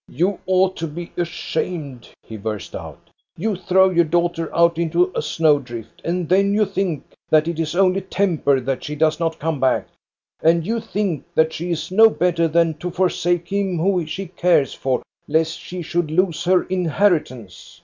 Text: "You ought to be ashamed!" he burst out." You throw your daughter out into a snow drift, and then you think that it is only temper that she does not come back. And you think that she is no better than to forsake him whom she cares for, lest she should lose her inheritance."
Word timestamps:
"You 0.08 0.38
ought 0.44 0.76
to 0.76 0.86
be 0.86 1.10
ashamed!" 1.16 2.10
he 2.28 2.36
burst 2.36 2.76
out." 2.76 3.08
You 3.38 3.56
throw 3.56 3.88
your 3.88 4.04
daughter 4.04 4.54
out 4.54 4.76
into 4.76 5.10
a 5.14 5.22
snow 5.22 5.58
drift, 5.58 6.02
and 6.04 6.28
then 6.28 6.52
you 6.52 6.66
think 6.66 7.04
that 7.30 7.48
it 7.48 7.58
is 7.58 7.74
only 7.74 8.02
temper 8.02 8.60
that 8.60 8.84
she 8.84 8.94
does 8.94 9.18
not 9.18 9.38
come 9.38 9.58
back. 9.58 9.88
And 10.42 10.66
you 10.66 10.80
think 10.80 11.24
that 11.34 11.54
she 11.54 11.70
is 11.70 11.90
no 11.90 12.10
better 12.10 12.46
than 12.46 12.74
to 12.74 12.90
forsake 12.90 13.48
him 13.48 13.78
whom 13.78 14.04
she 14.04 14.26
cares 14.26 14.74
for, 14.74 15.02
lest 15.26 15.58
she 15.58 15.80
should 15.80 16.10
lose 16.10 16.44
her 16.44 16.64
inheritance." 16.64 17.80